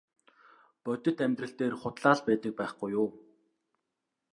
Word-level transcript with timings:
Бодит 0.83 1.17
амьдрал 1.25 1.53
дээр 1.59 1.73
худлаа 1.81 2.15
л 2.17 2.21
байдаг 2.27 2.53
байхгүй 2.59 2.89
юу. 3.03 3.07